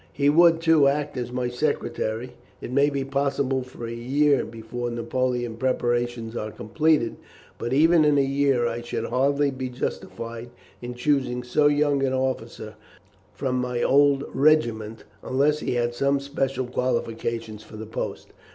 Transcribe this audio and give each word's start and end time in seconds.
"He 0.11 0.29
would, 0.31 0.61
too, 0.61 0.87
act 0.87 1.15
as 1.15 1.31
my 1.31 1.47
secretary. 1.47 2.33
It 2.59 2.71
may 2.71 2.89
possibly 3.03 3.63
be 3.93 3.93
a 3.93 4.03
year 4.03 4.45
before 4.45 4.89
Napoleon's 4.89 5.59
preparations 5.59 6.35
are 6.35 6.49
completed; 6.49 7.17
but 7.59 7.71
even 7.71 8.03
in 8.03 8.17
a 8.17 8.25
year 8.25 8.65
I 8.67 8.81
should 8.81 9.05
hardly 9.05 9.51
be 9.51 9.69
justified 9.69 10.49
in 10.81 10.95
choosing 10.95 11.43
so 11.43 11.67
young 11.67 12.01
an 12.01 12.13
officer 12.13 12.73
from 13.35 13.57
my 13.59 13.83
old 13.83 14.23
regiment, 14.33 15.03
unless 15.21 15.59
he 15.59 15.75
had 15.75 15.93
some 15.93 16.19
special 16.19 16.65
qualifications 16.65 17.61
for 17.61 17.77
the 17.77 17.85
post. 17.85 18.29